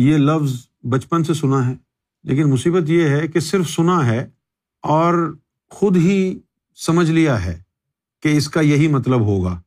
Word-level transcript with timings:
یہ 0.00 0.16
لفظ 0.16 0.52
بچپن 0.82 1.24
سے 1.24 1.34
سنا 1.34 1.66
ہے، 1.68 1.74
لیکن 2.24 2.50
مصیبت 2.50 2.90
یہ 2.90 3.08
ہے 3.08 3.28
کہ 3.28 3.40
صرف 3.40 3.70
سنا 3.70 4.06
ہے 4.06 4.28
اور 4.82 5.36
خود 5.70 5.96
ہی 5.96 6.38
سمجھ 6.76 7.10
لیا 7.10 7.44
ہے 7.44 7.62
کہ 8.22 8.36
اس 8.36 8.48
کا 8.48 8.60
یہی 8.60 8.88
مطلب 8.88 9.20
ہوگا۔ 9.20 9.60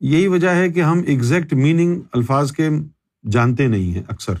یہی 0.00 0.26
وجہ 0.26 0.48
ہے 0.48 0.68
کہ 0.68 0.82
ہم 0.82 1.02
ایگزیکٹ 1.06 1.52
میننگ 1.52 2.00
الفاظ 2.12 2.52
کے 2.52 2.68
جانتے 3.30 3.66
نہیں 3.66 3.92
ہیں 3.92 4.02
اکثر۔ 4.08 4.34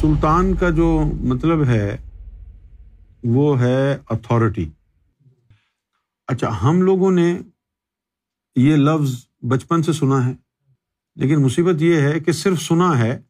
سلطان 0.00 0.54
کا 0.54 0.70
جو 0.70 1.02
مطلب 1.20 1.64
ہے 1.64 1.96
وہ 3.24 3.60
ہے 3.60 3.98
اتھارٹی 4.10 4.70
اچھا 6.26 6.62
ہم 6.62 6.82
لوگوں 6.82 7.10
نے 7.10 7.38
یہ 8.56 8.76
لفظ 8.76 9.26
بچپن 9.42 9.82
سے 9.82 9.92
سنا 9.92 10.26
ہے، 10.26 10.34
لیکن 11.16 11.42
مصیبت 11.42 11.82
یہ 11.82 12.00
ہے 12.00 12.20
کہ 12.20 12.32
صرف 12.32 12.62
سنا 12.62 12.98
ہے 12.98 13.20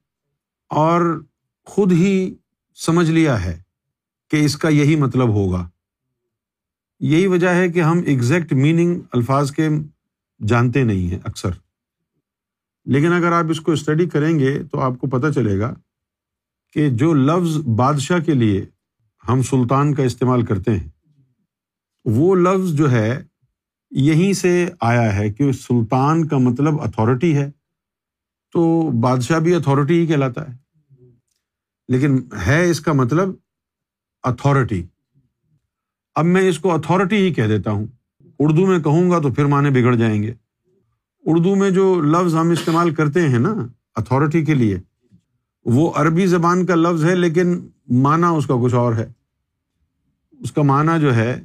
اور 0.68 1.22
خود 1.64 1.92
ہی 1.92 2.34
سمجھ 2.74 3.10
لیا 3.10 3.44
ہے 3.44 3.62
کہ 4.30 4.44
اس 4.44 4.56
کا 4.56 4.68
یہی 4.68 4.96
مطلب 4.96 5.28
ہوگا۔ 5.28 5.68
یہی 7.00 7.26
وجہ 7.26 7.48
ہے 7.48 7.68
کہ 7.68 7.82
ہم 7.82 7.98
ایگزیکٹ 8.06 8.52
میننگ 8.52 9.00
الفاظ 9.12 9.52
کے 9.52 9.68
جانتے 10.46 10.84
نہیں 10.84 11.10
ہیں 11.10 11.18
اکثر۔ 11.24 11.50
لیکن 12.86 13.12
اگر 13.12 13.32
آپ 13.32 13.44
اس 13.50 13.60
کو 13.60 13.72
اسٹڈی 13.72 14.08
کریں 14.08 14.38
گے 14.38 14.62
تو 14.62 14.80
آپ 14.80 14.92
کو 15.00 15.06
پتہ 15.06 15.32
چلے 15.32 15.58
گا 15.58 15.74
کہ 16.72 16.90
جو 16.90 17.14
لفظ 17.14 17.56
بادشاہ 17.56 18.18
کے 18.18 18.34
لیے 18.34 18.66
ہم 19.28 19.42
سلطان 19.42 19.94
کا 19.94 20.02
استعمال 20.02 20.44
کرتے 20.44 20.78
ہیں۔ 20.78 20.88
وہ 22.04 22.34
لفظ 22.34 22.72
جو 22.72 22.90
ہے، 22.90 23.22
یہیں 23.90 24.32
سے 24.32 24.68
آیا 24.80 25.16
ہے 25.16 25.32
کہ 25.32 25.52
سلطان 25.52 26.28
کا 26.28 26.38
مطلب 26.38 26.80
اتھارٹی 26.80 27.36
ہے۔ 27.36 27.50
تو 28.52 28.90
بادشاہ 28.90 29.38
بھی 29.38 29.54
اتھارٹی 29.54 30.00
ہی 30.00 30.06
کہلاتا 30.06 30.48
ہے۔ 30.48 30.56
لیکن 31.88 32.18
ہے 32.46 32.70
اس 32.70 32.80
کا 32.80 32.92
مطلب 32.92 33.28
اتھارٹی 34.22 34.84
اب 36.14 36.24
میں 36.24 36.48
اس 36.48 36.58
کو 36.58 36.74
اتھارٹی 36.74 37.16
ہی 37.16 37.34
کہہ 37.34 37.46
دیتا 37.46 37.70
ہوں۔ 37.70 37.86
اردو 38.38 38.66
میں 38.66 38.78
کہوں 38.78 39.10
گا 39.10 39.18
تو 39.18 39.32
پھر 39.32 39.44
معنی 39.44 39.70
بگڑ 39.70 39.94
جائیں 39.94 40.22
گے۔ 40.22 40.34
اردو 41.24 41.54
میں 41.54 41.70
جو 41.70 42.00
لفظ 42.00 42.34
ہم 42.34 42.50
استعمال 42.50 42.94
کرتے 42.94 43.28
ہیں 43.28 43.38
نا 43.38 43.54
اتھارٹی 43.94 44.44
کے 44.44 44.54
لیے، 44.54 44.78
وہ 45.64 45.92
عربی 45.94 46.26
زبان 46.26 46.66
کا 46.66 46.74
لفظ 46.74 47.04
ہے، 47.04 47.14
لیکن 47.14 47.68
معنی 47.88 48.36
اس 48.36 48.46
کا 48.46 48.54
کچھ 48.62 48.74
اور 48.74 48.94
ہے۔ 48.94 49.17
اس 50.40 50.52
کا 50.52 50.62
معنی 50.62 51.00
جو 51.00 51.14
ہے 51.14 51.44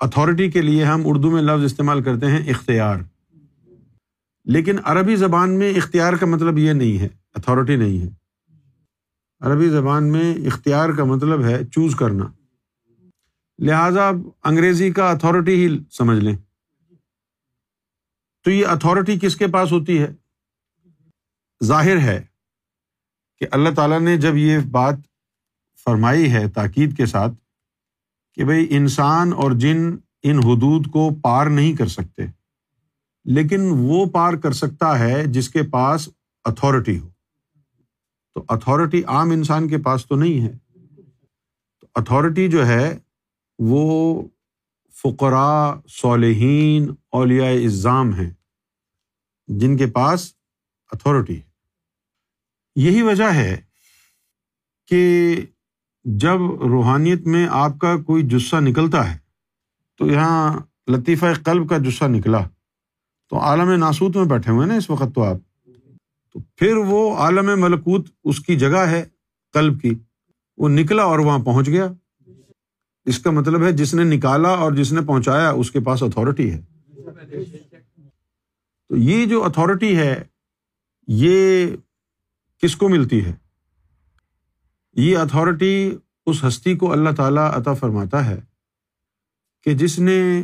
اتھارٹی 0.00 0.50
کے 0.50 0.62
لیے 0.62 0.84
ہم 0.84 1.02
اردو 1.04 1.30
میں 1.30 1.42
لفظ 1.42 1.64
استعمال 1.64 2.02
کرتے 2.02 2.26
ہیں 2.26 2.50
اختیار۔ 2.50 2.96
لیکن 4.44 4.76
عربی 4.84 5.16
زبان 5.16 5.58
میں 5.58 5.70
اختیار 5.70 6.12
کا 6.12 6.26
مطلب 6.26 6.58
یہ 6.58 6.72
نہیں 6.72 6.98
ہے 6.98 7.08
اتھارٹی 7.34 7.76
نہیں 7.76 8.06
ہے۔ 8.06 8.08
عربی 9.40 9.68
زبان 9.68 10.12
میں 10.12 10.34
اختیار 10.34 10.88
کا 10.90 11.04
مطلب 11.04 11.44
ہے 11.44 11.64
چوز 11.64 11.96
کرنا۔ 11.96 12.24
لہذا 13.58 14.10
انگریزی 14.44 14.92
کا 14.92 15.10
اتھارٹی 15.10 15.66
ہی 15.66 15.78
سمجھ 15.90 16.18
لیں۔ 16.18 16.36
تو 18.44 18.50
یہ 18.50 18.66
اتھارٹی 18.66 19.18
کس 19.18 19.36
کے 19.36 19.46
پاس 19.46 19.72
ہوتی 19.72 20.02
ہے؟ 20.02 20.14
ظاہر 21.64 21.98
ہے 21.98 22.24
کہ 23.38 23.46
اللہ 23.50 23.68
تعالیٰ 23.76 24.00
نے 24.00 24.16
جب 24.16 24.36
یہ 24.36 24.58
بات 24.70 24.94
فرمائی 25.84 26.32
ہے 26.32 26.48
تاکید 26.48 26.96
کے 26.96 27.06
ساتھ 27.06 27.32
کہ 28.34 28.44
بھائی 28.44 28.66
انسان 28.70 29.32
اور 29.32 29.52
جن 29.52 29.96
ان 30.22 30.38
حدود 30.38 30.86
کو 30.90 31.10
پار 31.22 31.46
نہیں 31.46 31.76
کر 31.76 31.86
سکتے۔ 31.86 32.22
لیکن 33.24 33.60
وہ 33.70 34.06
پار 34.06 34.34
کر 34.34 34.52
سکتا 34.52 34.98
ہے 34.98 35.24
جس 35.26 35.48
کے 35.48 35.62
پاس 35.62 36.08
اتھارٹی 36.44 36.98
ہو۔ 36.98 37.10
تو 38.34 38.44
اتھارٹی 38.48 39.04
عام 39.04 39.30
انسان 39.30 39.68
کے 39.68 39.78
پاس 39.78 40.06
تو 40.06 40.16
نہیں 40.16 40.48
ہے۔ 40.48 40.52
تو 41.80 41.86
اتھارٹی 41.94 42.48
جو 42.48 42.66
ہے 42.66 42.98
وہ 43.58 44.22
فقراء، 45.02 45.72
صالحین، 45.88 46.94
اولیاء 47.10 47.64
اظام 47.64 48.14
ہیں۔ 48.14 48.30
جن 49.46 49.76
کے 49.76 49.86
پاس 49.86 50.34
اتھارٹی 50.92 51.36
ہے۔ 51.36 51.54
یہی 52.76 53.02
وجہ 53.02 53.32
ہے 53.34 53.60
کہ 54.86 55.36
جب 56.04 56.62
روحانیت 56.62 57.26
میں 57.26 57.48
آپ 57.50 57.78
کا 57.78 57.96
کوئی 57.96 58.22
جسہ 58.22 58.56
نکلتا 58.56 59.14
ہے، 59.14 59.18
تو 59.98 60.06
یہاں 60.06 60.58
لطیفہ 60.88 61.26
قلب 61.44 61.68
کا 61.68 61.78
جسہ 61.78 62.04
نکلا۔ 62.04 62.38
تو 63.30 63.38
عالم 63.38 63.70
ناسوت 63.70 64.16
میں 64.16 64.24
بیٹھے 64.24 64.52
ہوئے 64.52 64.66
نا 64.66 64.74
اس 64.74 64.90
وقت 64.90 65.14
تو 65.14 65.22
آپ۔ 65.22 65.36
تو 66.32 66.38
پھر 66.56 66.76
وہ 66.76 67.16
عالم 67.16 67.60
ملکوت 67.60 68.08
اس 68.24 68.40
کی 68.40 68.56
جگہ 68.56 68.76
ہے، 68.76 69.04
قلب 69.52 69.80
کی۔ 69.80 69.94
وہ 70.56 70.68
نکلا 70.68 71.02
اور 71.02 71.18
وہاں 71.18 71.38
پہنچ 71.38 71.66
گیا۔ 71.66 71.92
اس 73.04 73.18
کا 73.18 73.30
مطلب 73.30 73.62
ہے 73.62 73.72
جس 73.72 73.94
نے 73.94 74.16
نکالا 74.16 74.48
اور 74.48 74.72
جس 74.72 74.92
نے 74.92 75.00
پہنچایا، 75.00 75.50
اس 75.50 75.70
کے 75.70 75.80
پاس 75.80 76.02
اتھارٹی 76.02 76.52
ہے۔ 76.52 76.62
تو 78.88 78.96
یہ 78.96 79.26
جو 79.26 79.44
اتھارٹی 79.44 79.98
ہے، 79.98 80.24
یہ 81.08 81.66
کس 82.62 82.76
کو 82.76 82.88
ملتی 82.88 83.24
ہے؟ 83.24 83.43
یہ 84.96 85.18
اتھارٹی 85.18 85.96
اس 86.26 86.44
ہستی 86.44 86.76
کو 86.76 86.92
اللہ 86.92 87.10
تعالیٰ 87.16 87.50
عطا 87.54 87.74
فرماتا 87.74 88.26
ہے 88.26 88.40
کہ 89.64 89.74
جس 89.74 89.98
نے 89.98 90.42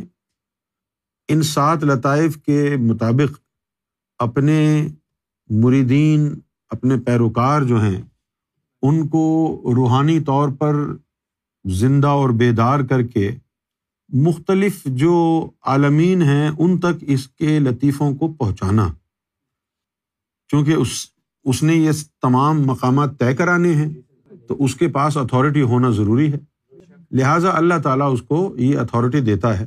ان 1.27 1.41
سات 1.41 1.83
لطائف 1.83 2.37
کے 2.37 2.75
مطابق 2.79 3.39
اپنے 4.17 4.87
مریدین، 5.49 6.39
اپنے 6.69 6.95
پیروکار 7.05 7.61
جو 7.61 7.81
ہیں، 7.81 8.01
ان 8.81 9.07
کو 9.07 9.61
روحانی 9.75 10.19
طور 10.19 10.49
پر 10.59 10.75
زندہ 11.65 12.07
اور 12.07 12.29
بیدار 12.29 12.79
کر 12.79 13.01
کے 13.03 13.31
مختلف 14.09 14.85
جو 14.85 15.49
عالمین 15.61 16.21
ہیں 16.21 16.49
ان 16.59 16.79
تک 16.79 16.95
اس 17.01 17.27
کے 17.27 17.59
لطیفوں 17.59 18.15
کو 18.15 18.33
پہنچانا۔ 18.33 18.87
چونکہ 20.47 20.71
اس 20.71 21.05
اس 21.43 21.63
نے 21.63 21.73
یہ 21.73 21.91
تمام 22.21 22.61
مقامات 22.61 23.19
طے 23.19 23.35
کرانے 23.35 23.75
ہیں۔ 23.75 24.10
تو 24.51 24.63
اس 24.63 24.75
کے 24.75 24.87
پاس 24.87 25.17
اتھارٹی 25.17 25.61
ہونا 25.61 25.89
ضروری 25.89 26.33
ہے۔ 26.33 26.37
لہٰذا 27.11 27.49
اللہ 27.53 27.73
تعالیٰ 27.83 28.13
اس 28.13 28.21
کو 28.21 28.55
یہ 28.57 28.77
اتھارٹی 28.77 29.19
دیتا 29.19 29.59
ہے۔ 29.59 29.65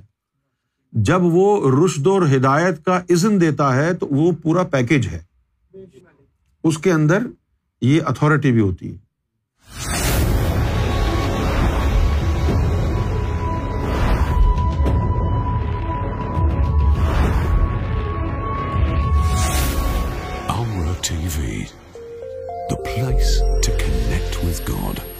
جب 0.93 1.19
وہ 1.23 1.71
رشد 1.85 2.07
اور 2.07 2.23
ہدایت 2.37 2.85
کا 2.85 3.01
عزم 3.11 3.39
دیتا 3.39 3.77
ہے 3.77 3.95
تو 3.95 4.07
وہ 4.11 4.33
پورا 4.43 4.63
پیکج 4.63 5.09
ہے۔ 5.09 5.23
اس 6.65 6.79
کے 6.79 6.93
اندر 6.93 7.19
یہ 7.83 8.01
اتھارٹی 8.07 8.53
بھی 8.53 8.61
ہوتی 8.61 8.95
ہے۔ 8.95 9.05
Place 22.85 23.43
means 24.45 24.61
God 24.69 25.14